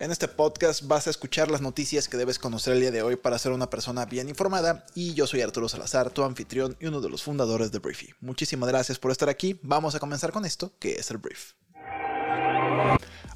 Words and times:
En 0.00 0.10
este 0.10 0.28
podcast 0.28 0.86
vas 0.86 1.06
a 1.06 1.10
escuchar 1.10 1.50
las 1.50 1.60
noticias 1.60 2.08
que 2.08 2.16
debes 2.16 2.38
conocer 2.38 2.72
el 2.72 2.80
día 2.80 2.90
de 2.90 3.02
hoy 3.02 3.16
para 3.16 3.38
ser 3.38 3.52
una 3.52 3.68
persona 3.68 4.06
bien 4.06 4.30
informada 4.30 4.86
y 4.94 5.12
yo 5.12 5.26
soy 5.26 5.42
Arturo 5.42 5.68
Salazar, 5.68 6.08
tu 6.08 6.22
anfitrión 6.22 6.74
y 6.80 6.86
uno 6.86 7.02
de 7.02 7.10
los 7.10 7.22
fundadores 7.22 7.70
de 7.70 7.80
Briefy. 7.80 8.14
Muchísimas 8.22 8.70
gracias 8.70 8.98
por 8.98 9.10
estar 9.10 9.28
aquí, 9.28 9.60
vamos 9.62 9.94
a 9.94 10.00
comenzar 10.00 10.32
con 10.32 10.46
esto 10.46 10.72
que 10.78 10.92
es 10.92 11.10
el 11.10 11.18
Brief. 11.18 11.52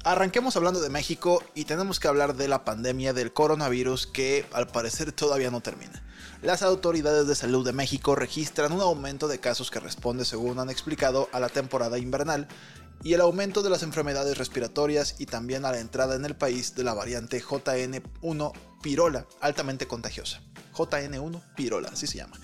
Arranquemos 0.03 0.55
hablando 0.55 0.81
de 0.81 0.89
México 0.89 1.43
y 1.53 1.65
tenemos 1.65 1.99
que 1.99 2.07
hablar 2.07 2.35
de 2.35 2.47
la 2.47 2.65
pandemia 2.65 3.13
del 3.13 3.31
coronavirus 3.31 4.07
que 4.07 4.47
al 4.51 4.65
parecer 4.65 5.11
todavía 5.11 5.51
no 5.51 5.61
termina. 5.61 6.03
Las 6.41 6.63
autoridades 6.63 7.27
de 7.27 7.35
salud 7.35 7.63
de 7.63 7.73
México 7.73 8.15
registran 8.15 8.71
un 8.71 8.81
aumento 8.81 9.27
de 9.27 9.39
casos 9.39 9.69
que 9.69 9.79
responde, 9.79 10.25
según 10.25 10.59
han 10.59 10.71
explicado, 10.71 11.29
a 11.31 11.39
la 11.39 11.49
temporada 11.49 11.99
invernal 11.99 12.47
y 13.03 13.13
el 13.13 13.21
aumento 13.21 13.61
de 13.61 13.69
las 13.69 13.83
enfermedades 13.83 14.37
respiratorias 14.37 15.15
y 15.19 15.25
también 15.25 15.65
a 15.65 15.71
la 15.71 15.79
entrada 15.79 16.15
en 16.15 16.25
el 16.25 16.35
país 16.35 16.75
de 16.75 16.83
la 16.83 16.93
variante 16.93 17.41
JN1 17.41 18.53
Pirola, 18.81 19.25
altamente 19.41 19.87
contagiosa. 19.87 20.41
JN1 20.73 21.41
Pirola, 21.55 21.89
así 21.89 22.07
se 22.07 22.17
llama. 22.17 22.37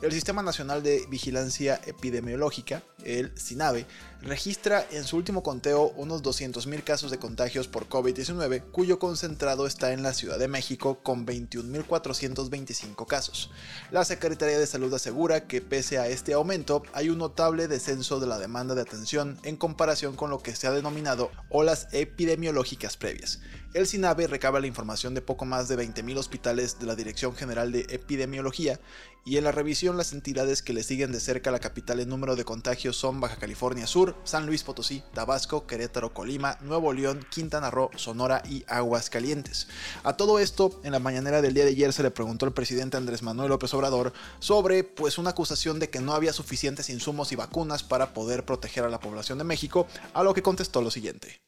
El 0.00 0.12
Sistema 0.12 0.44
Nacional 0.44 0.84
de 0.84 1.04
Vigilancia 1.08 1.80
Epidemiológica, 1.84 2.84
el 3.02 3.36
SINAVE, 3.36 3.84
registra 4.22 4.86
en 4.92 5.02
su 5.02 5.16
último 5.16 5.42
conteo 5.42 5.92
unos 5.96 6.22
200.000 6.22 6.84
casos 6.84 7.10
de 7.10 7.18
contagios 7.18 7.66
por 7.66 7.88
COVID-19, 7.88 8.70
cuyo 8.70 9.00
concentrado 9.00 9.66
está 9.66 9.92
en 9.92 10.04
la 10.04 10.14
Ciudad 10.14 10.38
de 10.38 10.46
México 10.46 11.00
con 11.02 11.26
21.425 11.26 13.06
casos. 13.06 13.50
La 13.90 14.04
Secretaría 14.04 14.60
de 14.60 14.68
Salud 14.68 14.94
asegura 14.94 15.48
que 15.48 15.60
pese 15.60 15.98
a 15.98 16.06
este 16.06 16.32
aumento, 16.32 16.84
hay 16.92 17.10
un 17.10 17.18
notable 17.18 17.66
descenso 17.66 18.20
de 18.20 18.28
la 18.28 18.38
demanda 18.38 18.76
de 18.76 18.82
atención 18.82 19.36
en 19.42 19.56
comparación 19.56 20.14
con 20.14 20.30
lo 20.30 20.38
que 20.38 20.54
se 20.54 20.68
ha 20.68 20.72
denominado 20.72 21.32
olas 21.50 21.88
epidemiológicas 21.90 22.96
previas. 22.96 23.40
El 23.74 23.86
SINAVE 23.86 24.28
recaba 24.28 24.60
la 24.60 24.66
información 24.66 25.12
de 25.12 25.20
poco 25.20 25.44
más 25.44 25.68
de 25.68 25.76
20.000 25.76 26.16
hospitales 26.16 26.78
de 26.78 26.86
la 26.86 26.96
Dirección 26.96 27.36
General 27.36 27.70
de 27.70 27.80
Epidemiología 27.90 28.80
y 29.26 29.36
en 29.36 29.44
la 29.44 29.52
revisión 29.52 29.98
las 29.98 30.14
entidades 30.14 30.62
que 30.62 30.72
le 30.72 30.82
siguen 30.82 31.12
de 31.12 31.20
cerca 31.20 31.50
la 31.50 31.58
capital 31.58 32.00
en 32.00 32.08
número 32.08 32.34
de 32.34 32.46
contagios 32.46 32.96
son 32.96 33.20
Baja 33.20 33.36
California 33.36 33.86
Sur, 33.86 34.16
San 34.24 34.46
Luis 34.46 34.64
Potosí, 34.64 35.02
Tabasco, 35.12 35.66
Querétaro, 35.66 36.14
Colima, 36.14 36.56
Nuevo 36.62 36.94
León, 36.94 37.26
Quintana 37.30 37.70
Roo, 37.70 37.90
Sonora 37.96 38.42
y 38.48 38.64
Aguascalientes. 38.68 39.68
A 40.02 40.16
todo 40.16 40.38
esto, 40.38 40.80
en 40.82 40.92
la 40.92 40.98
mañanera 40.98 41.42
del 41.42 41.52
día 41.52 41.64
de 41.64 41.72
ayer 41.72 41.92
se 41.92 42.02
le 42.02 42.10
preguntó 42.10 42.46
al 42.46 42.54
presidente 42.54 42.96
Andrés 42.96 43.22
Manuel 43.22 43.50
López 43.50 43.74
Obrador 43.74 44.14
sobre 44.38 44.82
pues 44.82 45.18
una 45.18 45.30
acusación 45.30 45.78
de 45.78 45.90
que 45.90 46.00
no 46.00 46.14
había 46.14 46.32
suficientes 46.32 46.88
insumos 46.88 47.32
y 47.32 47.36
vacunas 47.36 47.82
para 47.82 48.14
poder 48.14 48.46
proteger 48.46 48.84
a 48.84 48.88
la 48.88 48.98
población 48.98 49.36
de 49.36 49.44
México, 49.44 49.86
a 50.14 50.22
lo 50.22 50.32
que 50.32 50.42
contestó 50.42 50.80
lo 50.80 50.90
siguiente. 50.90 51.42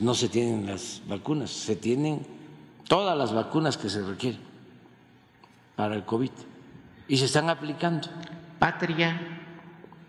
No 0.00 0.14
se 0.14 0.28
tienen 0.28 0.66
las 0.66 1.00
vacunas, 1.06 1.48
se 1.48 1.76
tienen 1.76 2.26
todas 2.88 3.16
las 3.16 3.32
vacunas 3.32 3.76
que 3.76 3.88
se 3.88 4.02
requieren 4.02 4.40
para 5.76 5.94
el 5.94 6.04
COVID 6.04 6.30
y 7.06 7.16
se 7.16 7.26
están 7.26 7.48
aplicando. 7.48 8.08
Patria. 8.58 9.40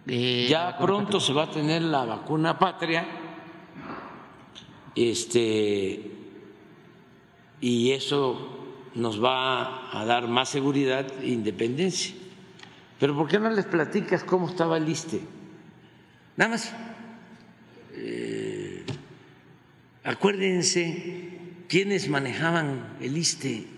Eh, 0.07 0.47
ya 0.49 0.77
pronto 0.79 1.19
se 1.19 1.31
va 1.31 1.43
a 1.43 1.51
tener 1.51 1.83
la 1.83 2.05
vacuna 2.05 2.57
patria. 2.57 3.05
Este 4.95 6.11
y 7.61 7.91
eso 7.91 8.89
nos 8.95 9.23
va 9.23 9.95
a 9.95 10.05
dar 10.05 10.27
más 10.27 10.49
seguridad 10.49 11.05
e 11.21 11.27
independencia. 11.27 12.15
Pero 12.99 13.15
¿por 13.15 13.27
qué 13.27 13.37
no 13.37 13.51
les 13.51 13.65
platicas 13.65 14.23
cómo 14.23 14.49
estaba 14.49 14.77
el 14.77 14.89
ISTE? 14.89 15.21
Nada 16.35 16.49
más. 16.49 16.73
Eh, 17.93 18.36
acuérdense 20.07 21.37
quiénes 21.67 22.07
manejaban 22.07 22.97
el 23.01 23.17
ISTE 23.17 23.77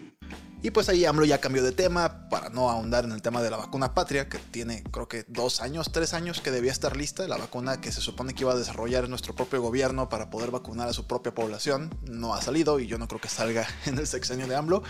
y 0.62 0.72
pues 0.72 0.90
ahí 0.90 1.06
AMLO 1.06 1.24
ya 1.24 1.40
cambió 1.40 1.64
de 1.64 1.72
tema 1.72 2.28
para 2.30 2.50
no 2.50 2.70
ahondar 2.70 3.06
en 3.06 3.14
el 3.14 3.22
tema 3.22 3.42
de 3.42 3.50
la 3.50 3.56
vacuna 3.56 3.94
patria, 3.94 4.28
que 4.28 4.40
tiene 4.40 4.84
creo 4.92 5.08
que 5.08 5.24
dos 5.30 5.62
años, 5.62 5.90
tres 5.94 6.14
años 6.14 6.42
que 6.42 6.52
debía 6.52 6.72
estar 6.72 6.98
lista, 6.98 7.26
la 7.30 7.38
vacuna 7.38 7.80
que 7.80 7.94
se 7.94 8.02
supone 8.02 8.34
que 8.34 8.44
iba 8.44 8.52
a 8.52 8.58
desarrollar 8.58 9.08
nuestro 9.08 9.34
propio 9.34 9.62
gobierno 9.62 10.10
para 10.10 10.30
poder 10.30 10.52
vacunar 10.52 10.90
a 10.90 10.94
su 10.94 11.08
propia 11.08 11.34
población, 11.34 11.96
no 12.10 12.34
ha 12.34 12.42
salido 12.42 12.82
y 12.82 12.88
yo 12.88 12.98
no 12.98 13.08
creo 13.08 13.22
que 13.22 13.30
salga 13.30 13.66
en 13.86 13.98
el 13.98 14.06
sexenio 14.06 14.48
de 14.48 14.56
AMLO. 14.58 14.84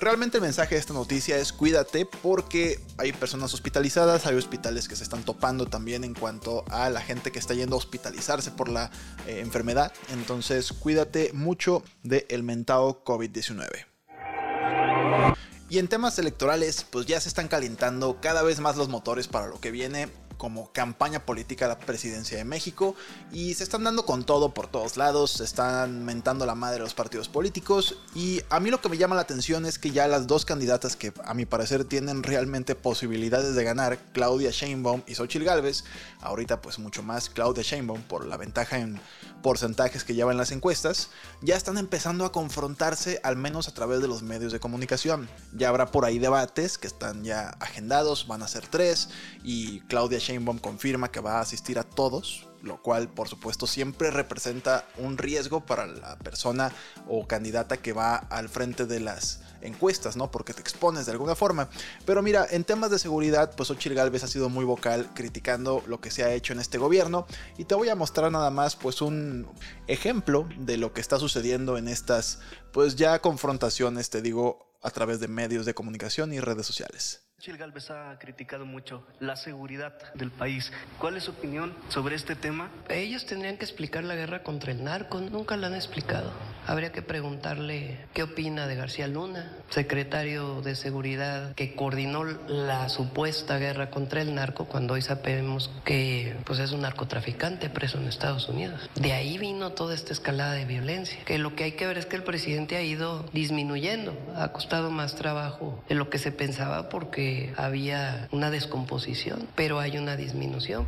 Realmente 0.00 0.36
el 0.38 0.42
mensaje 0.42 0.76
de 0.76 0.80
esta 0.80 0.94
noticia 0.94 1.38
es 1.38 1.52
cuídate 1.52 2.06
porque 2.06 2.80
hay 2.98 3.12
personas 3.12 3.52
hospitalizadas, 3.52 4.26
hay 4.26 4.36
hospitales 4.36 4.86
que 4.86 4.94
se 4.94 5.02
están 5.02 5.24
topando 5.24 5.66
también 5.66 6.04
en 6.04 6.14
cuanto 6.14 6.64
a 6.70 6.88
la 6.88 7.00
gente 7.00 7.32
que 7.32 7.40
está 7.40 7.54
yendo 7.54 7.74
a 7.74 7.78
hospitalizarse 7.78 8.52
por 8.52 8.68
la 8.68 8.92
eh, 9.26 9.40
enfermedad. 9.40 9.92
Entonces 10.12 10.72
cuídate 10.72 11.32
mucho 11.32 11.82
del 12.04 12.44
mentado 12.44 13.02
COVID-19. 13.04 13.86
Y 15.68 15.78
en 15.78 15.88
temas 15.88 16.18
electorales, 16.18 16.86
pues 16.88 17.06
ya 17.06 17.20
se 17.20 17.28
están 17.28 17.48
calentando 17.48 18.20
cada 18.20 18.42
vez 18.42 18.60
más 18.60 18.76
los 18.76 18.88
motores 18.88 19.26
para 19.26 19.48
lo 19.48 19.60
que 19.60 19.72
viene 19.72 20.08
como 20.38 20.72
campaña 20.72 21.26
política 21.26 21.66
a 21.66 21.68
la 21.68 21.78
presidencia 21.78 22.38
de 22.38 22.44
México 22.44 22.94
y 23.32 23.54
se 23.54 23.64
están 23.64 23.84
dando 23.84 24.06
con 24.06 24.24
todo 24.24 24.54
por 24.54 24.68
todos 24.68 24.96
lados, 24.96 25.32
se 25.32 25.44
están 25.44 26.04
mentando 26.04 26.46
la 26.46 26.54
madre 26.54 26.76
de 26.76 26.84
los 26.84 26.94
partidos 26.94 27.28
políticos 27.28 27.98
y 28.14 28.40
a 28.48 28.60
mí 28.60 28.70
lo 28.70 28.80
que 28.80 28.88
me 28.88 28.96
llama 28.96 29.16
la 29.16 29.22
atención 29.22 29.66
es 29.66 29.78
que 29.78 29.90
ya 29.90 30.08
las 30.08 30.26
dos 30.26 30.44
candidatas 30.44 30.96
que 30.96 31.12
a 31.24 31.34
mi 31.34 31.44
parecer 31.44 31.84
tienen 31.84 32.22
realmente 32.22 32.74
posibilidades 32.74 33.54
de 33.54 33.64
ganar, 33.64 33.98
Claudia 34.12 34.50
Sheinbaum 34.50 35.02
y 35.06 35.16
Xochitl 35.16 35.44
Gálvez, 35.44 35.84
ahorita 36.20 36.62
pues 36.62 36.78
mucho 36.78 37.02
más 37.02 37.28
Claudia 37.28 37.62
Sheinbaum 37.62 38.02
por 38.02 38.24
la 38.24 38.36
ventaja 38.36 38.78
en 38.78 39.00
porcentajes 39.42 40.04
que 40.04 40.14
llevan 40.14 40.36
las 40.36 40.52
encuestas, 40.52 41.10
ya 41.42 41.56
están 41.56 41.78
empezando 41.78 42.24
a 42.24 42.32
confrontarse 42.32 43.20
al 43.22 43.36
menos 43.36 43.68
a 43.68 43.74
través 43.74 44.00
de 44.00 44.08
los 44.08 44.22
medios 44.22 44.52
de 44.52 44.60
comunicación. 44.60 45.28
Ya 45.52 45.68
habrá 45.68 45.90
por 45.90 46.04
ahí 46.04 46.18
debates 46.18 46.78
que 46.78 46.86
están 46.86 47.24
ya 47.24 47.50
agendados, 47.60 48.26
van 48.26 48.42
a 48.42 48.48
ser 48.48 48.66
tres 48.66 49.10
y 49.42 49.80
Claudia 49.82 50.20
Sheinbaum 50.28 50.58
confirma 50.58 51.10
que 51.10 51.20
va 51.20 51.38
a 51.38 51.40
asistir 51.40 51.78
a 51.78 51.84
todos, 51.84 52.46
lo 52.62 52.82
cual 52.82 53.08
por 53.08 53.28
supuesto 53.28 53.66
siempre 53.66 54.10
representa 54.10 54.86
un 54.98 55.16
riesgo 55.16 55.64
para 55.64 55.86
la 55.86 56.18
persona 56.18 56.70
o 57.06 57.26
candidata 57.26 57.78
que 57.78 57.94
va 57.94 58.16
al 58.16 58.50
frente 58.50 58.84
de 58.84 59.00
las 59.00 59.40
encuestas, 59.62 60.16
¿no? 60.16 60.30
Porque 60.30 60.52
te 60.52 60.60
expones 60.60 61.06
de 61.06 61.12
alguna 61.12 61.34
forma. 61.34 61.70
Pero 62.04 62.22
mira, 62.22 62.46
en 62.50 62.64
temas 62.64 62.90
de 62.90 62.98
seguridad, 62.98 63.54
pues 63.56 63.70
Ochil 63.70 63.94
Galvez 63.94 64.22
ha 64.22 64.28
sido 64.28 64.50
muy 64.50 64.66
vocal 64.66 65.08
criticando 65.14 65.82
lo 65.86 66.00
que 66.00 66.10
se 66.10 66.24
ha 66.24 66.34
hecho 66.34 66.52
en 66.52 66.60
este 66.60 66.76
gobierno 66.76 67.26
y 67.56 67.64
te 67.64 67.74
voy 67.74 67.88
a 67.88 67.94
mostrar 67.94 68.30
nada 68.30 68.50
más 68.50 68.76
pues 68.76 69.00
un 69.00 69.48
ejemplo 69.86 70.46
de 70.58 70.76
lo 70.76 70.92
que 70.92 71.00
está 71.00 71.18
sucediendo 71.18 71.78
en 71.78 71.88
estas 71.88 72.40
pues 72.72 72.96
ya 72.96 73.20
confrontaciones, 73.20 74.10
te 74.10 74.20
digo, 74.20 74.76
a 74.82 74.90
través 74.90 75.20
de 75.20 75.28
medios 75.28 75.64
de 75.64 75.74
comunicación 75.74 76.34
y 76.34 76.40
redes 76.40 76.66
sociales. 76.66 77.27
Chil 77.40 77.56
Galvez 77.56 77.88
ha 77.92 78.18
criticado 78.18 78.66
mucho 78.66 79.06
la 79.20 79.36
seguridad 79.36 79.92
del 80.14 80.32
país. 80.32 80.72
¿Cuál 80.98 81.16
es 81.16 81.22
su 81.22 81.30
opinión 81.30 81.72
sobre 81.88 82.16
este 82.16 82.34
tema? 82.34 82.68
Ellos 82.88 83.26
tendrían 83.26 83.56
que 83.58 83.64
explicar 83.64 84.02
la 84.02 84.16
guerra 84.16 84.42
contra 84.42 84.72
el 84.72 84.82
narco, 84.82 85.20
nunca 85.20 85.56
la 85.56 85.68
han 85.68 85.76
explicado. 85.76 86.32
Habría 86.66 86.90
que 86.90 87.00
preguntarle 87.00 88.06
qué 88.12 88.24
opina 88.24 88.66
de 88.66 88.74
García 88.74 89.06
Luna, 89.06 89.52
secretario 89.70 90.62
de 90.62 90.74
Seguridad 90.74 91.54
que 91.54 91.76
coordinó 91.76 92.24
la 92.24 92.88
supuesta 92.88 93.56
guerra 93.58 93.88
contra 93.88 94.20
el 94.20 94.34
narco 94.34 94.64
cuando 94.64 94.94
hoy 94.94 95.02
sabemos 95.02 95.70
que 95.84 96.36
pues 96.44 96.58
es 96.58 96.72
un 96.72 96.80
narcotraficante 96.80 97.70
preso 97.70 97.98
en 97.98 98.08
Estados 98.08 98.48
Unidos. 98.48 98.90
De 98.96 99.12
ahí 99.12 99.38
vino 99.38 99.70
toda 99.74 99.94
esta 99.94 100.12
escalada 100.12 100.54
de 100.54 100.64
violencia, 100.64 101.24
que 101.24 101.38
lo 101.38 101.54
que 101.54 101.62
hay 101.62 101.72
que 101.72 101.86
ver 101.86 101.98
es 101.98 102.06
que 102.06 102.16
el 102.16 102.24
presidente 102.24 102.76
ha 102.76 102.82
ido 102.82 103.22
disminuyendo, 103.32 104.18
ha 104.34 104.50
costado 104.50 104.90
más 104.90 105.14
trabajo 105.14 105.84
de 105.88 105.94
lo 105.94 106.10
que 106.10 106.18
se 106.18 106.32
pensaba 106.32 106.88
porque 106.88 107.27
había 107.56 108.28
una 108.32 108.50
descomposición, 108.50 109.48
pero 109.54 109.80
hay 109.80 109.98
una 109.98 110.16
disminución. 110.16 110.86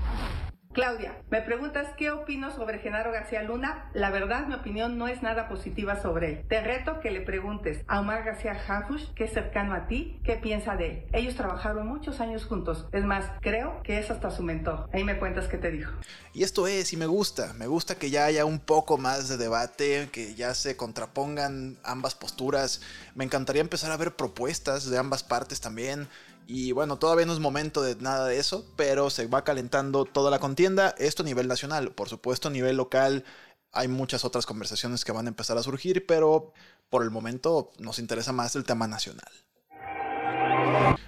Claudia, 0.72 1.20
me 1.30 1.42
preguntas 1.42 1.88
qué 1.98 2.12
opino 2.12 2.54
sobre 2.54 2.78
Genaro 2.78 3.10
García 3.10 3.42
Luna. 3.42 3.90
La 3.92 4.10
verdad, 4.10 4.46
mi 4.46 4.54
opinión 4.54 4.98
no 4.98 5.08
es 5.08 5.20
nada 5.20 5.48
positiva 5.48 6.00
sobre 6.00 6.28
él. 6.28 6.44
Te 6.48 6.60
reto 6.60 7.00
que 7.00 7.10
le 7.10 7.22
preguntes 7.22 7.84
a 7.88 7.98
Omar 7.98 8.22
García 8.22 8.52
Harfush, 8.52 9.12
que 9.16 9.24
es 9.24 9.32
cercano 9.32 9.74
a 9.74 9.88
ti, 9.88 10.20
qué 10.22 10.36
piensa 10.36 10.76
de 10.76 10.90
él. 10.90 11.04
Ellos 11.12 11.34
trabajaron 11.34 11.88
muchos 11.88 12.20
años 12.20 12.44
juntos. 12.44 12.86
Es 12.92 13.04
más, 13.04 13.24
creo 13.40 13.82
que 13.82 13.98
es 13.98 14.12
hasta 14.12 14.30
su 14.30 14.44
mentor. 14.44 14.88
Ahí 14.92 15.02
me 15.02 15.18
cuentas 15.18 15.48
qué 15.48 15.58
te 15.58 15.72
dijo. 15.72 15.92
Y 16.32 16.44
esto 16.44 16.68
es, 16.68 16.92
y 16.92 16.96
me 16.96 17.06
gusta. 17.06 17.52
Me 17.54 17.66
gusta 17.66 17.96
que 17.96 18.10
ya 18.10 18.26
haya 18.26 18.44
un 18.44 18.60
poco 18.60 18.96
más 18.96 19.28
de 19.28 19.38
debate, 19.38 20.08
que 20.12 20.36
ya 20.36 20.54
se 20.54 20.76
contrapongan 20.76 21.78
ambas 21.82 22.14
posturas. 22.14 22.80
Me 23.16 23.24
encantaría 23.24 23.60
empezar 23.60 23.90
a 23.90 23.96
ver 23.96 24.14
propuestas 24.14 24.88
de 24.88 24.98
ambas 24.98 25.24
partes 25.24 25.60
también 25.60 26.06
Y 26.52 26.72
bueno, 26.72 26.98
todavía 26.98 27.26
no 27.26 27.32
es 27.32 27.38
momento 27.38 27.80
de 27.80 27.94
nada 27.94 28.26
de 28.26 28.36
eso, 28.40 28.66
pero 28.74 29.08
se 29.08 29.28
va 29.28 29.44
calentando 29.44 30.04
toda 30.04 30.32
la 30.32 30.40
contienda, 30.40 30.96
esto 30.98 31.22
a 31.22 31.26
nivel 31.26 31.46
nacional, 31.46 31.92
por 31.92 32.08
supuesto 32.08 32.48
a 32.48 32.50
nivel 32.50 32.76
local. 32.76 33.24
Hay 33.70 33.86
muchas 33.86 34.24
otras 34.24 34.46
conversaciones 34.46 35.04
que 35.04 35.12
van 35.12 35.26
a 35.26 35.28
empezar 35.28 35.56
a 35.58 35.62
surgir, 35.62 36.06
pero 36.06 36.52
por 36.88 37.04
el 37.04 37.12
momento 37.12 37.70
nos 37.78 38.00
interesa 38.00 38.32
más 38.32 38.56
el 38.56 38.64
tema 38.64 38.88
nacional. 38.88 39.30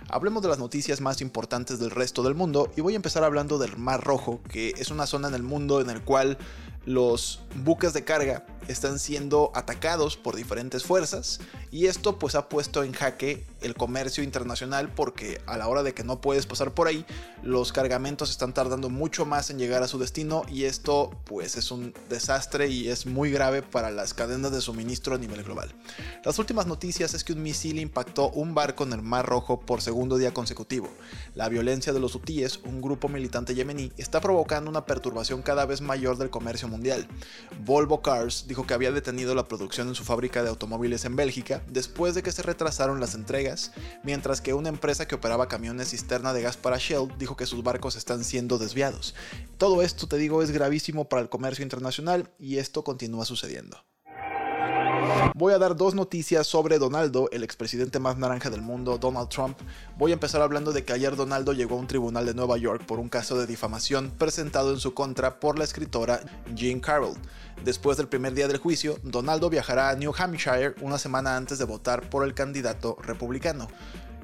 Hablemos 0.09 0.43
de 0.43 0.49
las 0.49 0.61
noticias 0.61 1.01
más 1.01 1.21
importantes 1.21 1.81
del 1.81 1.91
resto 1.91 2.23
del 2.23 2.37
mundo 2.37 2.71
y 2.77 2.81
voy 2.81 2.93
a 2.93 2.97
empezar 2.97 3.25
hablando 3.25 3.59
del 3.59 3.77
Mar 3.77 4.01
Rojo, 4.01 4.45
que 4.49 4.75
es 4.79 4.93
una 4.93 5.07
zona 5.07 5.27
en 5.27 5.35
el 5.35 5.43
mundo 5.43 5.81
en 5.81 5.91
el 5.91 6.05
cual 6.05 6.39
los 6.85 7.43
buques 7.57 7.93
de 7.93 8.05
carga 8.05 8.47
están 8.69 9.01
siendo 9.01 9.51
atacados 9.57 10.17
por 10.17 10.37
diferentes 10.37 10.85
fuerzas 10.85 11.41
y 11.73 11.87
esto 11.87 12.19
pues 12.19 12.35
ha 12.35 12.51
puesto 12.51 12.85
en 12.85 12.93
jaque 12.93 13.45
el 13.63 13.75
comercio 13.75 14.23
internacional 14.23 14.93
porque 14.93 15.41
a 15.47 15.57
la 15.57 15.69
hora 15.69 15.83
de 15.83 15.95
que 15.95 16.05
no 16.05 16.21
puedes 16.21 16.45
pasar 16.45 16.75
por 16.75 16.87
ahí 16.87 17.07
los 17.43 17.73
cargamentos 17.73 18.31
están 18.31 18.53
tardando 18.53 18.91
mucho 18.91 19.25
más 19.25 19.49
en 19.49 19.59
llegar 19.59 19.83
a 19.83 19.89
su 19.89 19.99
destino 19.99 20.43
y 20.51 20.65
esto 20.65 21.11
pues 21.25 21.57
es 21.57 21.71
un 21.71 21.95
desastre 22.11 22.69
y 22.69 22.89
es 22.89 23.07
muy 23.07 23.31
grave 23.31 23.63
para 23.63 23.91
las 23.91 24.13
cadenas 24.13 24.53
de 24.53 24.61
suministro 24.61 25.15
a 25.15 25.19
nivel 25.19 25.43
global. 25.43 25.75
Las 26.25 26.39
últimas 26.39 26.67
noticias 26.67 27.15
es 27.15 27.25
que 27.25 27.33
un 27.33 27.43
misil 27.43 27.79
impactó 27.79 28.29
un 28.31 28.55
barco 28.55 28.85
en 28.85 28.93
el 28.93 29.01
Mar 29.01 29.25
Rojo 29.25 29.61
por 29.61 29.81
segundo 29.81 30.19
día 30.19 30.35
consecutivo. 30.35 30.91
La 31.35 31.49
violencia 31.49 31.95
de 31.95 32.01
los 32.01 32.15
hutíes, 32.15 32.61
un 32.65 32.83
grupo 32.83 33.09
militante 33.09 33.55
yemení, 33.55 33.93
está 33.97 34.21
provocando 34.21 34.69
una 34.69 34.85
perturbación 34.85 35.41
cada 35.41 35.65
vez 35.65 35.81
mayor 35.81 36.19
del 36.19 36.29
comercio 36.29 36.69
mundial. 36.69 37.09
Volvo 37.65 38.03
Cars 38.03 38.45
dijo 38.47 38.67
que 38.67 38.75
había 38.75 38.93
detenido 38.93 39.35
la 39.35 39.49
producción 39.49 39.89
en 39.89 39.95
su 39.95 40.05
fábrica 40.05 40.43
de 40.43 40.51
automóviles 40.51 41.07
en 41.07 41.17
Bélgica 41.17 41.62
después 41.69 42.15
de 42.15 42.23
que 42.23 42.33
se 42.33 42.43
retrasaron 42.43 43.01
las 43.01 43.15
entregas, 43.15 43.73
mientras 44.03 44.41
que 44.41 44.55
una 44.55 44.69
empresa 44.69 45.07
que 45.07 45.15
operaba 45.15 45.49
camiones 45.49 45.91
cisterna 45.91 46.33
de 46.33 46.43
gas 46.43 46.57
para 46.57 46.79
Shell 46.79 47.09
dijo 47.19 47.37
que 47.37 47.47
sus 47.47 47.63
barcos 47.63 47.97
están 47.97 48.25
siendo 48.25 48.59
desviados. 48.59 49.15
Todo 49.59 49.83
esto, 49.83 50.07
te 50.09 50.17
digo, 50.17 50.43
es 50.43 50.51
gravísimo 50.51 51.09
para 51.09 51.23
el 51.23 51.29
comercio 51.29 51.63
internacional 51.63 52.33
y 52.39 52.59
esto 52.59 52.85
continúa 52.85 53.25
sucediendo. 53.25 53.85
Voy 55.35 55.53
a 55.55 55.59
dar 55.59 55.77
dos 55.77 55.95
noticias 55.95 56.47
sobre 56.47 56.79
Donaldo, 56.79 57.29
el 57.33 57.43
expresidente 57.43 57.99
más 57.99 58.17
naranja 58.17 58.51
del 58.51 58.63
mundo, 58.63 58.99
Donald 58.99 59.29
Trump. 59.29 59.59
Voy 59.99 60.11
a 60.11 60.15
empezar 60.15 60.43
hablando 60.43 60.73
de 60.73 60.85
que 60.85 60.93
ayer 60.93 61.17
Donaldo 61.17 61.53
llegó 61.53 61.77
a 61.77 61.81
un 61.81 61.87
tribunal 61.87 62.27
de 62.27 62.35
Nueva 62.35 62.59
York 62.59 62.85
por 62.87 62.99
un 62.99 63.09
caso 63.09 63.39
de 63.39 63.47
difamación 63.47 64.13
presentado 64.19 64.73
en 64.73 64.79
su 64.79 64.95
contra 64.95 65.41
por 65.41 65.59
la 65.59 65.65
escritora 65.65 66.21
Jean 66.55 66.81
Carroll. 66.81 67.17
Después 67.65 67.97
del 67.97 68.09
primer 68.09 68.35
día 68.35 68.49
del 68.49 68.59
juicio, 68.59 68.99
Donaldo 69.03 69.51
viajará 69.51 69.91
a 69.91 69.97
New 69.97 70.13
Hampshire 70.17 70.75
una 70.81 70.99
semana 70.99 71.37
antes 71.37 71.59
de 71.59 71.65
votar 71.65 72.09
por 72.09 72.25
el 72.25 72.35
candidato 72.35 72.97
republicano. 73.03 73.69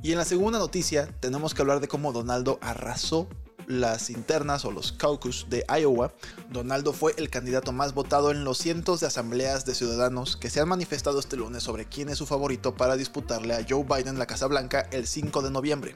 Y 0.02 0.12
en 0.12 0.19
la 0.19 0.25
segunda 0.25 0.58
noticia 0.58 1.08
tenemos 1.20 1.55
que 1.55 1.62
hablar 1.62 1.81
de 1.81 1.88
cómo 1.88 2.12
Donaldo 2.12 2.58
arrasó 2.61 3.29
las 3.68 4.10
internas 4.10 4.64
o 4.64 4.72
los 4.72 4.92
caucus 4.92 5.46
de 5.48 5.64
Iowa, 5.68 6.12
Donaldo 6.50 6.92
fue 6.92 7.14
el 7.18 7.30
candidato 7.30 7.70
más 7.70 7.94
votado 7.94 8.30
en 8.30 8.44
los 8.44 8.58
cientos 8.58 9.00
de 9.00 9.06
asambleas 9.06 9.66
de 9.66 9.74
ciudadanos 9.74 10.36
que 10.36 10.50
se 10.50 10.60
han 10.60 10.68
manifestado 10.68 11.20
este 11.20 11.36
lunes 11.36 11.62
sobre 11.62 11.84
quién 11.84 12.08
es 12.08 12.18
su 12.18 12.26
favorito 12.26 12.74
para 12.74 12.96
disputarle 12.96 13.54
a 13.54 13.64
Joe 13.68 13.84
Biden 13.84 14.18
la 14.18 14.26
Casa 14.26 14.46
Blanca 14.46 14.88
el 14.90 15.06
5 15.06 15.42
de 15.42 15.50
noviembre. 15.50 15.94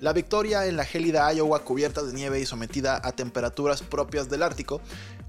La 0.00 0.12
victoria 0.12 0.66
en 0.66 0.76
la 0.76 0.84
gélida 0.84 1.32
Iowa 1.32 1.64
cubierta 1.64 2.02
de 2.02 2.12
nieve 2.12 2.40
y 2.40 2.46
sometida 2.46 3.00
a 3.02 3.12
temperaturas 3.12 3.82
propias 3.82 4.28
del 4.28 4.42
Ártico 4.42 4.80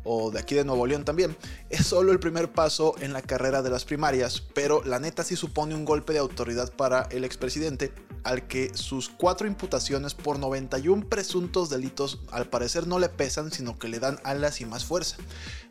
o 0.03 0.31
de 0.31 0.39
aquí 0.39 0.55
de 0.55 0.65
Nuevo 0.65 0.85
León 0.85 1.05
también, 1.05 1.37
es 1.69 1.85
solo 1.85 2.11
el 2.11 2.19
primer 2.19 2.51
paso 2.51 2.95
en 2.99 3.13
la 3.13 3.21
carrera 3.21 3.61
de 3.61 3.69
las 3.69 3.85
primarias, 3.85 4.43
pero 4.53 4.83
la 4.83 4.99
neta 4.99 5.23
sí 5.23 5.35
supone 5.35 5.75
un 5.75 5.85
golpe 5.85 6.13
de 6.13 6.19
autoridad 6.19 6.73
para 6.73 7.03
el 7.11 7.23
expresidente, 7.23 7.93
al 8.23 8.47
que 8.47 8.71
sus 8.75 9.09
cuatro 9.09 9.47
imputaciones 9.47 10.13
por 10.13 10.39
91 10.39 11.07
presuntos 11.07 11.69
delitos 11.69 12.19
al 12.31 12.49
parecer 12.49 12.87
no 12.87 12.99
le 12.99 13.09
pesan, 13.09 13.51
sino 13.51 13.77
que 13.77 13.87
le 13.87 13.99
dan 13.99 14.19
alas 14.23 14.61
y 14.61 14.65
más 14.65 14.85
fuerza. 14.85 15.17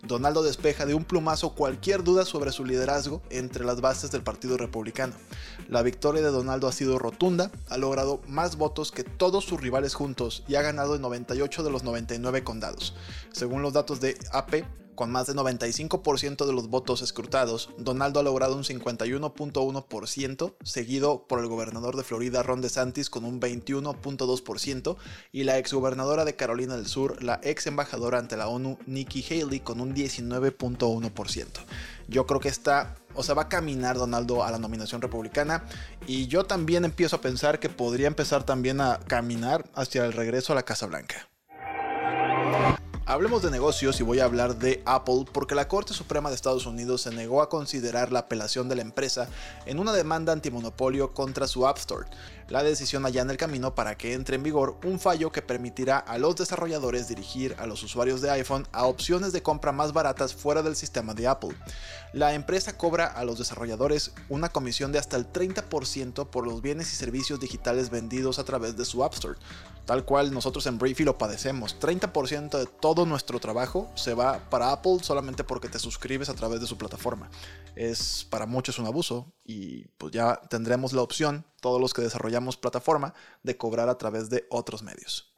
Donaldo 0.03 0.43
despeja 0.43 0.85
de 0.85 0.95
un 0.95 1.05
plumazo 1.05 1.55
cualquier 1.55 2.03
duda 2.03 2.25
sobre 2.25 2.53
su 2.53 2.65
liderazgo 2.65 3.23
entre 3.31 3.65
las 3.65 3.81
bases 3.81 4.11
del 4.11 4.23
Partido 4.23 4.57
Republicano. 4.57 5.15
La 5.69 5.83
victoria 5.83 6.23
de 6.23 6.31
Donaldo 6.31 6.67
ha 6.69 6.73
sido 6.73 6.99
rotunda, 6.99 7.51
ha 7.69 7.79
logrado 7.79 8.21
más 8.27 8.57
votos 8.57 8.91
que 8.91 9.05
todos 9.05 9.45
sus 9.45 9.61
rivales 9.61 9.95
juntos 9.95 10.43
y 10.49 10.57
ha 10.57 10.63
ganado 10.63 10.97
en 10.97 11.03
98 11.03 11.63
de 11.63 11.71
los 11.71 11.85
99 11.85 12.43
condados. 12.43 12.95
Según 13.33 13.63
los 13.63 13.73
datos 13.73 14.01
de 14.01 14.19
AP, 14.33 14.65
con 14.95 15.11
más 15.11 15.27
de 15.27 15.35
95% 15.35 16.47
de 16.47 16.53
los 16.53 16.69
votos 16.69 17.03
escrutados, 17.03 17.71
Donaldo 17.79 18.21
ha 18.21 18.23
logrado 18.23 18.57
un 18.57 18.65
51.1%, 18.65 20.55
seguido 20.63 21.27
por 21.27 21.41
el 21.41 21.47
gobernador 21.47 21.97
de 21.97 22.05
Florida 22.05 22.43
Ron 22.43 22.61
DeSantis 22.61 23.11
con 23.11 23.25
un 23.25 23.41
21.2% 23.41 24.97
y 25.33 25.45
la 25.45 25.59
exgobernadora 25.59 26.25
de 26.25 26.37
Carolina 26.37 26.77
del 26.77 26.87
Sur, 26.87 27.23
la 27.23 27.41
ex 27.43 27.67
embajadora 27.67 28.19
ante 28.19 28.37
la 28.37 28.49
ONU 28.49 28.79
Nikki 28.87 29.25
Haley 29.29 29.61
con 29.61 29.81
un 29.81 29.95
19.1%. 29.95 31.47
Yo 32.09 32.27
creo 32.27 32.41
que 32.41 32.49
está, 32.49 32.97
o 33.15 33.23
sea, 33.23 33.35
va 33.35 33.43
a 33.43 33.49
caminar 33.49 33.97
Donaldo 33.97 34.45
a 34.45 34.51
la 34.51 34.59
nominación 34.59 35.01
republicana 35.01 35.65
y 36.07 36.27
yo 36.27 36.45
también 36.45 36.85
empiezo 36.85 37.17
a 37.17 37.21
pensar 37.21 37.59
que 37.59 37.69
podría 37.69 38.09
empezar 38.09 38.45
también 38.45 38.81
a 38.81 39.01
caminar 39.07 39.65
hacia 39.75 40.05
el 40.05 40.13
regreso 40.13 40.53
a 40.53 40.57
la 40.57 40.65
Casa 40.65 40.87
Blanca. 40.87 41.29
Hablemos 43.05 43.43
de 43.43 43.51
negocios 43.51 43.99
y 43.99 44.05
voy 44.05 44.21
a 44.21 44.25
hablar 44.25 44.59
de 44.59 44.81
Apple 44.87 45.25
porque 45.33 45.57
la 45.57 45.67
Corte 45.67 45.93
Suprema 45.93 46.29
de 46.29 46.37
Estados 46.37 46.67
Unidos 46.67 47.03
se 47.03 47.11
negó 47.11 47.43
a 47.43 47.49
considerar 47.49 48.13
la 48.13 48.21
apelación 48.21 48.69
de 48.69 48.77
la 48.77 48.83
empresa 48.83 49.29
en 49.67 49.81
una 49.81 49.93
demanda 49.93 50.33
antimonopolio 50.33 51.13
contra 51.13 51.49
su 51.49 51.67
App 51.67 51.79
Store. 51.79 52.07
La 52.49 52.63
decisión 52.63 53.07
allana 53.07 53.33
el 53.33 53.39
camino 53.39 53.75
para 53.75 53.97
que 53.97 54.15
entre 54.15 54.37
en 54.37 54.43
vigor 54.43 54.79
un 54.85 54.99
fallo 54.99 55.33
que 55.33 55.43
permitirá 55.43 55.99
a 55.99 56.19
los 56.19 56.37
desarrolladores 56.37 57.09
dirigir 57.09 57.55
a 57.59 57.67
los 57.67 57.83
usuarios 57.83 58.21
de 58.21 58.31
iPhone 58.31 58.67
a 58.73 58.87
opciones 58.87 59.33
de 59.33 59.43
compra 59.43 59.73
más 59.73 59.93
baratas 59.93 60.35
fuera 60.35 60.63
del 60.63 60.77
sistema 60.77 61.15
de 61.15 61.27
Apple. 61.29 61.57
La 62.13 62.35
empresa 62.35 62.77
cobra 62.77 63.07
a 63.07 63.25
los 63.25 63.39
desarrolladores 63.39 64.13
una 64.29 64.51
comisión 64.51 64.93
de 64.93 64.99
hasta 64.99 65.17
el 65.17 65.33
30% 65.33 66.29
por 66.29 66.47
los 66.47 66.61
bienes 66.61 66.93
y 66.93 66.97
servicios 66.97 67.41
digitales 67.41 67.89
vendidos 67.89 68.39
a 68.39 68.45
través 68.45 68.77
de 68.77 68.85
su 68.85 69.03
App 69.03 69.15
Store, 69.15 69.39
tal 69.87 70.05
cual 70.05 70.33
nosotros 70.33 70.67
en 70.67 70.79
Briefy 70.79 71.05
lo 71.05 71.17
padecemos. 71.17 71.79
30% 71.81 72.59
de 72.59 72.67
todo 72.67 73.07
nuestro 73.07 73.41
trabajo 73.41 73.91
se 73.95 74.13
va 74.13 74.51
para 74.51 74.73
Apple 74.73 74.99
solamente 75.01 75.43
porque 75.43 75.69
te 75.69 75.79
suscribes 75.79 76.29
a 76.29 76.35
través 76.35 76.61
de 76.61 76.67
su 76.67 76.77
plataforma. 76.77 77.31
Es 77.77 78.27
para 78.29 78.45
muchos 78.45 78.79
un 78.79 78.87
abuso 78.87 79.33
y 79.45 79.87
pues 79.97 80.13
ya 80.13 80.41
tendremos 80.51 80.93
la 80.93 81.01
opción, 81.03 81.47
todos 81.63 81.81
los 81.81 81.95
que 81.95 82.03
desarrollamos 82.03 82.59
plataforma, 82.59 83.15
de 83.43 83.57
cobrar 83.57 83.89
a 83.89 83.97
través 83.97 84.29
de 84.29 84.47
otros 84.51 84.83
medios. 84.83 85.32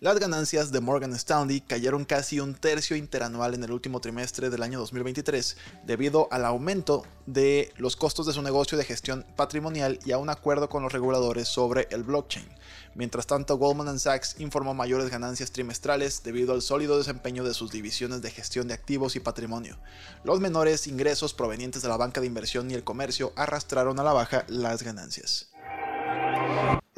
Las 0.00 0.20
ganancias 0.20 0.72
de 0.72 0.80
Morgan 0.80 1.14
Stanley 1.14 1.60
cayeron 1.60 2.04
casi 2.04 2.38
un 2.38 2.54
tercio 2.54 2.96
interanual 2.96 3.54
en 3.54 3.64
el 3.64 3.72
último 3.72 4.00
trimestre 4.00 4.50
del 4.50 4.62
año 4.62 4.78
2023 4.78 5.56
debido 5.84 6.28
al 6.30 6.44
aumento 6.44 7.04
de 7.26 7.72
los 7.76 7.96
costos 7.96 8.26
de 8.26 8.32
su 8.32 8.42
negocio 8.42 8.76
de 8.78 8.84
gestión 8.84 9.24
patrimonial 9.36 9.98
y 10.04 10.12
a 10.12 10.18
un 10.18 10.30
acuerdo 10.30 10.68
con 10.68 10.82
los 10.82 10.92
reguladores 10.92 11.48
sobre 11.48 11.88
el 11.90 12.04
blockchain. 12.04 12.46
Mientras 12.94 13.26
tanto, 13.26 13.56
Goldman 13.56 13.98
Sachs 13.98 14.36
informó 14.38 14.74
mayores 14.74 15.10
ganancias 15.10 15.50
trimestrales 15.50 16.22
debido 16.22 16.52
al 16.52 16.62
sólido 16.62 16.98
desempeño 16.98 17.42
de 17.42 17.54
sus 17.54 17.70
divisiones 17.70 18.22
de 18.22 18.30
gestión 18.30 18.68
de 18.68 18.74
activos 18.74 19.16
y 19.16 19.20
patrimonio. 19.20 19.76
Los 20.24 20.40
menores 20.40 20.86
ingresos 20.86 21.34
provenientes 21.34 21.82
de 21.82 21.88
la 21.88 21.96
banca 21.96 22.20
de 22.20 22.26
inversión 22.26 22.70
y 22.70 22.74
el 22.74 22.84
comercio 22.84 23.32
arrastraron 23.34 23.98
a 23.98 24.04
la 24.04 24.12
baja 24.12 24.44
las 24.48 24.82
ganancias. 24.82 25.55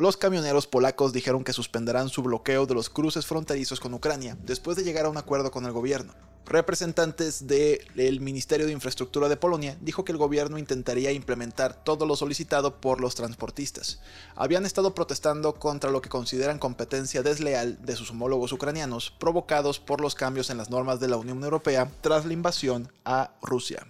Los 0.00 0.16
camioneros 0.16 0.68
polacos 0.68 1.12
dijeron 1.12 1.42
que 1.42 1.52
suspenderán 1.52 2.08
su 2.08 2.22
bloqueo 2.22 2.66
de 2.66 2.74
los 2.74 2.88
cruces 2.88 3.26
fronterizos 3.26 3.80
con 3.80 3.92
Ucrania 3.94 4.38
después 4.44 4.76
de 4.76 4.84
llegar 4.84 5.06
a 5.06 5.08
un 5.08 5.16
acuerdo 5.16 5.50
con 5.50 5.66
el 5.66 5.72
gobierno. 5.72 6.14
Representantes 6.46 7.48
del 7.48 8.20
Ministerio 8.20 8.66
de 8.66 8.72
Infraestructura 8.72 9.28
de 9.28 9.36
Polonia 9.36 9.76
dijo 9.80 10.04
que 10.04 10.12
el 10.12 10.18
gobierno 10.18 10.56
intentaría 10.56 11.10
implementar 11.10 11.82
todo 11.82 12.06
lo 12.06 12.14
solicitado 12.14 12.80
por 12.80 13.00
los 13.00 13.16
transportistas. 13.16 13.98
Habían 14.36 14.66
estado 14.66 14.94
protestando 14.94 15.56
contra 15.56 15.90
lo 15.90 16.00
que 16.00 16.08
consideran 16.08 16.60
competencia 16.60 17.24
desleal 17.24 17.84
de 17.84 17.96
sus 17.96 18.12
homólogos 18.12 18.52
ucranianos 18.52 19.10
provocados 19.18 19.80
por 19.80 20.00
los 20.00 20.14
cambios 20.14 20.48
en 20.50 20.58
las 20.58 20.70
normas 20.70 21.00
de 21.00 21.08
la 21.08 21.16
Unión 21.16 21.42
Europea 21.42 21.90
tras 22.02 22.24
la 22.24 22.34
invasión 22.34 22.92
a 23.04 23.32
Rusia. 23.42 23.84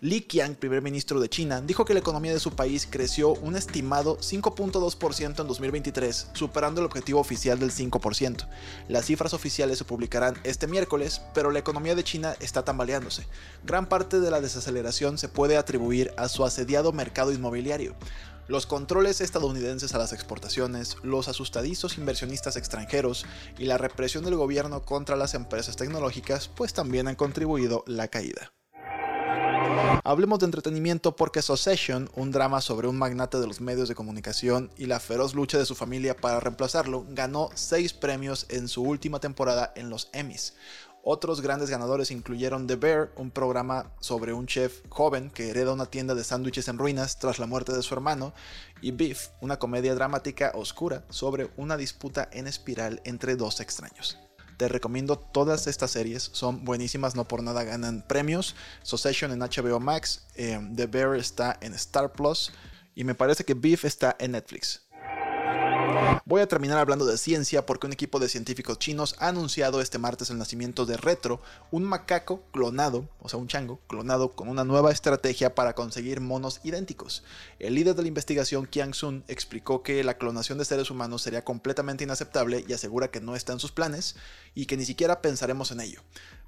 Li 0.00 0.22
Qiang, 0.22 0.56
primer 0.56 0.82
ministro 0.82 1.20
de 1.20 1.28
China, 1.28 1.60
dijo 1.60 1.84
que 1.84 1.94
la 1.94 2.00
economía 2.00 2.32
de 2.32 2.40
su 2.40 2.50
país 2.56 2.88
creció 2.90 3.34
un 3.34 3.54
estimado 3.54 4.18
5.2% 4.18 5.40
en 5.40 5.46
2023, 5.46 6.30
superando 6.32 6.80
el 6.80 6.86
objetivo 6.86 7.20
oficial 7.20 7.60
del 7.60 7.70
5%. 7.70 8.48
Las 8.88 9.06
cifras 9.06 9.32
oficiales 9.32 9.78
se 9.78 9.84
publicarán 9.84 10.34
este 10.42 10.66
miércoles, 10.66 11.22
pero 11.34 11.52
la 11.52 11.60
economía 11.60 11.94
de 11.94 12.02
China 12.02 12.34
está 12.40 12.64
tambaleándose. 12.64 13.26
Gran 13.64 13.88
parte 13.88 14.18
de 14.18 14.30
la 14.32 14.40
desaceleración 14.40 15.18
se 15.18 15.28
puede 15.28 15.56
atribuir 15.56 16.12
a 16.16 16.28
su 16.28 16.44
asediado 16.44 16.92
mercado 16.92 17.32
inmobiliario. 17.32 17.94
Los 18.48 18.66
controles 18.66 19.20
estadounidenses 19.20 19.94
a 19.94 19.98
las 19.98 20.12
exportaciones, 20.12 20.96
los 21.04 21.28
asustadizos 21.28 21.96
inversionistas 21.96 22.56
extranjeros 22.56 23.24
y 23.56 23.66
la 23.66 23.78
represión 23.78 24.24
del 24.24 24.34
gobierno 24.34 24.82
contra 24.82 25.14
las 25.14 25.34
empresas 25.34 25.76
tecnológicas 25.76 26.48
pues 26.48 26.74
también 26.74 27.06
han 27.06 27.14
contribuido 27.14 27.84
la 27.86 28.08
caída. 28.08 28.52
Hablemos 30.04 30.40
de 30.40 30.46
entretenimiento 30.46 31.16
porque 31.16 31.42
Succession, 31.42 32.10
un 32.14 32.30
drama 32.30 32.60
sobre 32.60 32.88
un 32.88 32.98
magnate 32.98 33.38
de 33.38 33.46
los 33.46 33.60
medios 33.60 33.88
de 33.88 33.94
comunicación 33.94 34.70
y 34.76 34.86
la 34.86 35.00
feroz 35.00 35.34
lucha 35.34 35.58
de 35.58 35.66
su 35.66 35.74
familia 35.74 36.16
para 36.16 36.40
reemplazarlo, 36.40 37.04
ganó 37.10 37.50
6 37.54 37.92
premios 37.94 38.46
en 38.48 38.68
su 38.68 38.82
última 38.82 39.20
temporada 39.20 39.72
en 39.76 39.90
los 39.90 40.10
Emmys. 40.12 40.54
Otros 41.04 41.40
grandes 41.40 41.68
ganadores 41.68 42.12
incluyeron 42.12 42.68
The 42.68 42.76
Bear, 42.76 43.10
un 43.16 43.32
programa 43.32 43.92
sobre 43.98 44.32
un 44.32 44.46
chef 44.46 44.82
joven 44.88 45.30
que 45.30 45.50
hereda 45.50 45.72
una 45.72 45.86
tienda 45.86 46.14
de 46.14 46.22
sándwiches 46.22 46.68
en 46.68 46.78
ruinas 46.78 47.18
tras 47.18 47.40
la 47.40 47.46
muerte 47.46 47.72
de 47.72 47.82
su 47.82 47.92
hermano, 47.94 48.34
y 48.80 48.92
Beef, 48.92 49.28
una 49.40 49.58
comedia 49.58 49.96
dramática 49.96 50.52
oscura 50.54 51.04
sobre 51.08 51.50
una 51.56 51.76
disputa 51.76 52.28
en 52.32 52.46
espiral 52.46 53.00
entre 53.04 53.34
dos 53.34 53.58
extraños. 53.58 54.18
Te 54.62 54.68
recomiendo 54.68 55.18
todas 55.18 55.66
estas 55.66 55.90
series, 55.90 56.30
son 56.32 56.64
buenísimas, 56.64 57.16
no 57.16 57.26
por 57.26 57.42
nada 57.42 57.64
ganan 57.64 58.04
premios. 58.06 58.54
Succession 58.84 59.32
en 59.32 59.40
HBO 59.40 59.80
Max, 59.80 60.22
eh, 60.36 60.60
The 60.76 60.86
Bear 60.86 61.16
está 61.16 61.58
en 61.60 61.74
Star 61.74 62.12
Plus 62.12 62.52
y 62.94 63.02
me 63.02 63.16
parece 63.16 63.42
que 63.42 63.54
Beef 63.54 63.84
está 63.84 64.14
en 64.20 64.30
Netflix. 64.30 64.82
Voy 66.24 66.40
a 66.40 66.48
terminar 66.48 66.78
hablando 66.78 67.04
de 67.04 67.18
ciencia 67.18 67.66
porque 67.66 67.86
un 67.86 67.92
equipo 67.92 68.18
de 68.18 68.28
científicos 68.28 68.78
chinos 68.78 69.14
ha 69.18 69.28
anunciado 69.28 69.80
este 69.80 69.98
martes 69.98 70.30
el 70.30 70.38
nacimiento 70.38 70.86
de 70.86 70.96
Retro, 70.96 71.42
un 71.70 71.84
macaco 71.84 72.42
clonado, 72.52 73.08
o 73.20 73.28
sea, 73.28 73.38
un 73.38 73.48
chango 73.48 73.80
clonado 73.86 74.32
con 74.32 74.48
una 74.48 74.64
nueva 74.64 74.92
estrategia 74.92 75.54
para 75.54 75.74
conseguir 75.74 76.20
monos 76.20 76.60
idénticos. 76.64 77.24
El 77.58 77.74
líder 77.74 77.94
de 77.94 78.02
la 78.02 78.08
investigación, 78.08 78.66
Qiang 78.66 78.94
Sun, 78.94 79.24
explicó 79.28 79.82
que 79.82 80.02
la 80.04 80.18
clonación 80.18 80.58
de 80.58 80.64
seres 80.64 80.90
humanos 80.90 81.22
sería 81.22 81.44
completamente 81.44 82.04
inaceptable 82.04 82.64
y 82.66 82.72
asegura 82.72 83.10
que 83.10 83.20
no 83.20 83.36
está 83.36 83.52
en 83.52 83.60
sus 83.60 83.72
planes 83.72 84.16
y 84.54 84.66
que 84.66 84.76
ni 84.76 84.84
siquiera 84.84 85.20
pensaremos 85.20 85.70
en 85.72 85.80
ello. 85.80 86.00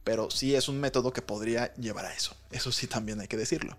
Pero 0.04 0.30
sí 0.30 0.54
es 0.54 0.68
un 0.68 0.80
método 0.80 1.12
que 1.12 1.22
podría 1.22 1.74
llevar 1.74 2.06
a 2.06 2.14
eso. 2.14 2.36
Eso 2.50 2.72
sí 2.72 2.86
también 2.86 3.20
hay 3.20 3.28
que 3.28 3.36
decirlo. 3.36 3.76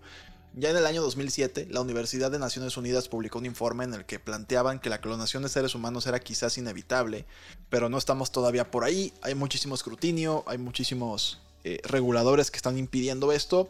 Ya 0.58 0.70
en 0.70 0.76
el 0.78 0.86
año 0.86 1.02
2007, 1.02 1.68
la 1.68 1.82
Universidad 1.82 2.30
de 2.30 2.38
Naciones 2.38 2.78
Unidas 2.78 3.10
publicó 3.10 3.38
un 3.38 3.44
informe 3.44 3.84
en 3.84 3.92
el 3.92 4.06
que 4.06 4.18
planteaban 4.18 4.80
que 4.80 4.88
la 4.88 5.02
clonación 5.02 5.42
de 5.42 5.50
seres 5.50 5.74
humanos 5.74 6.06
era 6.06 6.18
quizás 6.18 6.56
inevitable, 6.56 7.26
pero 7.68 7.90
no 7.90 7.98
estamos 7.98 8.32
todavía 8.32 8.70
por 8.70 8.82
ahí, 8.82 9.12
hay 9.20 9.34
muchísimo 9.34 9.74
escrutinio, 9.74 10.44
hay 10.46 10.56
muchísimos 10.56 11.42
eh, 11.64 11.82
reguladores 11.84 12.50
que 12.50 12.56
están 12.56 12.78
impidiendo 12.78 13.32
esto, 13.32 13.68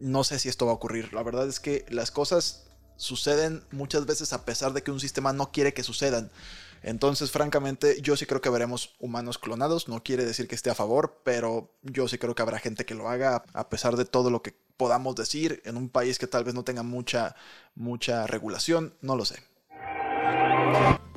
no 0.00 0.22
sé 0.22 0.38
si 0.38 0.50
esto 0.50 0.66
va 0.66 0.72
a 0.72 0.74
ocurrir, 0.74 1.14
la 1.14 1.22
verdad 1.22 1.48
es 1.48 1.60
que 1.60 1.86
las 1.88 2.10
cosas 2.10 2.66
suceden 2.96 3.64
muchas 3.70 4.04
veces 4.04 4.34
a 4.34 4.44
pesar 4.44 4.74
de 4.74 4.82
que 4.82 4.90
un 4.90 5.00
sistema 5.00 5.32
no 5.32 5.50
quiere 5.50 5.72
que 5.72 5.82
sucedan. 5.82 6.30
Entonces, 6.82 7.30
francamente, 7.30 8.02
yo 8.02 8.16
sí 8.18 8.26
creo 8.26 8.40
que 8.40 8.50
veremos 8.50 8.94
humanos 9.00 9.38
clonados. 9.38 9.88
No 9.88 10.04
quiere 10.04 10.24
decir 10.24 10.46
que 10.46 10.54
esté 10.54 10.70
a 10.70 10.76
favor, 10.76 11.22
pero 11.24 11.74
yo 11.82 12.06
sí 12.06 12.18
creo 12.18 12.36
que 12.36 12.42
habrá 12.42 12.60
gente 12.60 12.84
que 12.84 12.94
lo 12.94 13.08
haga 13.08 13.42
a 13.52 13.68
pesar 13.68 13.96
de 13.96 14.04
todo 14.04 14.30
lo 14.30 14.42
que 14.42 14.54
podamos 14.78 15.14
decir 15.16 15.60
en 15.66 15.76
un 15.76 15.90
país 15.90 16.18
que 16.18 16.26
tal 16.26 16.44
vez 16.44 16.54
no 16.54 16.62
tenga 16.62 16.82
mucha, 16.82 17.36
mucha 17.74 18.26
regulación, 18.26 18.94
no 19.02 19.14
lo 19.16 19.26
sé. 19.26 19.42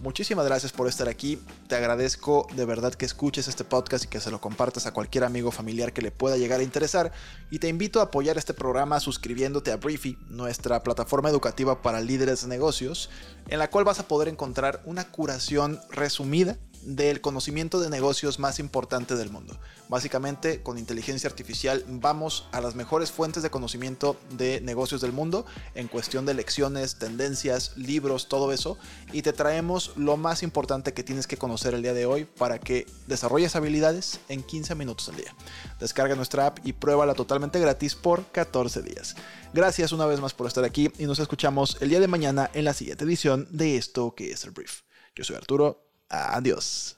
Muchísimas 0.01 0.47
gracias 0.47 0.71
por 0.71 0.87
estar 0.87 1.07
aquí. 1.07 1.39
Te 1.67 1.75
agradezco 1.75 2.47
de 2.55 2.65
verdad 2.65 2.95
que 2.95 3.05
escuches 3.05 3.47
este 3.47 3.63
podcast 3.63 4.05
y 4.05 4.07
que 4.07 4.19
se 4.19 4.31
lo 4.31 4.41
compartas 4.41 4.87
a 4.87 4.93
cualquier 4.93 5.23
amigo 5.23 5.51
familiar 5.51 5.93
que 5.93 6.01
le 6.01 6.09
pueda 6.09 6.37
llegar 6.37 6.59
a 6.59 6.63
interesar. 6.63 7.11
Y 7.51 7.59
te 7.59 7.67
invito 7.67 7.99
a 7.99 8.05
apoyar 8.05 8.39
este 8.39 8.55
programa 8.55 8.99
suscribiéndote 8.99 9.71
a 9.71 9.77
Briefy, 9.77 10.17
nuestra 10.27 10.81
plataforma 10.81 11.29
educativa 11.29 11.83
para 11.83 12.01
líderes 12.01 12.41
de 12.41 12.47
negocios, 12.47 13.11
en 13.47 13.59
la 13.59 13.69
cual 13.69 13.85
vas 13.85 13.99
a 13.99 14.07
poder 14.07 14.27
encontrar 14.27 14.81
una 14.85 15.03
curación 15.03 15.79
resumida 15.91 16.57
del 16.83 17.21
conocimiento 17.21 17.79
de 17.79 17.89
negocios 17.89 18.39
más 18.39 18.59
importante 18.59 19.15
del 19.15 19.29
mundo. 19.29 19.57
Básicamente, 19.89 20.61
con 20.61 20.77
inteligencia 20.77 21.29
artificial 21.29 21.83
vamos 21.87 22.47
a 22.51 22.61
las 22.61 22.75
mejores 22.75 23.11
fuentes 23.11 23.43
de 23.43 23.49
conocimiento 23.49 24.17
de 24.37 24.61
negocios 24.61 25.01
del 25.01 25.11
mundo 25.11 25.45
en 25.75 25.87
cuestión 25.87 26.25
de 26.25 26.33
lecciones, 26.33 26.95
tendencias, 26.95 27.75
libros, 27.77 28.27
todo 28.27 28.51
eso, 28.51 28.77
y 29.11 29.21
te 29.21 29.33
traemos 29.33 29.91
lo 29.97 30.17
más 30.17 30.43
importante 30.43 30.93
que 30.93 31.03
tienes 31.03 31.27
que 31.27 31.37
conocer 31.37 31.73
el 31.73 31.81
día 31.81 31.93
de 31.93 32.05
hoy 32.05 32.25
para 32.25 32.59
que 32.59 32.85
desarrolles 33.07 33.55
habilidades 33.55 34.19
en 34.29 34.43
15 34.43 34.75
minutos 34.75 35.09
al 35.09 35.17
día. 35.17 35.35
Descarga 35.79 36.15
nuestra 36.15 36.47
app 36.47 36.59
y 36.63 36.73
pruébala 36.73 37.13
totalmente 37.13 37.59
gratis 37.59 37.95
por 37.95 38.25
14 38.31 38.81
días. 38.81 39.15
Gracias 39.53 39.91
una 39.91 40.05
vez 40.05 40.21
más 40.21 40.33
por 40.33 40.47
estar 40.47 40.63
aquí 40.63 40.89
y 40.97 41.05
nos 41.05 41.19
escuchamos 41.19 41.77
el 41.81 41.89
día 41.89 41.99
de 41.99 42.07
mañana 42.07 42.49
en 42.53 42.65
la 42.65 42.73
siguiente 42.73 43.03
edición 43.03 43.47
de 43.51 43.77
esto 43.77 44.15
que 44.15 44.31
es 44.31 44.43
el 44.45 44.51
brief. 44.51 44.83
Yo 45.15 45.25
soy 45.25 45.35
Arturo 45.35 45.90
Adiós. 46.11 46.97